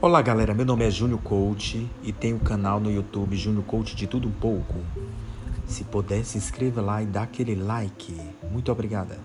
[0.00, 3.96] Olá galera, meu nome é Júnior Coach e tenho o canal no YouTube Júnior Coach
[3.96, 4.76] de tudo um pouco.
[5.66, 8.16] Se puder, se inscreva lá e dá aquele like.
[8.48, 9.18] Muito obrigada.